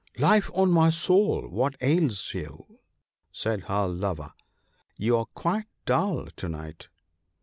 "Life 0.17 0.49
of 0.55 0.67
my 0.69 0.89
soul! 0.89 1.47
what 1.47 1.75
ails 1.79 2.33
you?" 2.33 2.79
said 3.31 3.65
her 3.65 3.87
lover;" 3.87 4.33
you 4.97 5.15
are 5.15 5.27
quite 5.35 5.67
dull 5.85 6.25
to 6.37 6.49
night." 6.49 6.87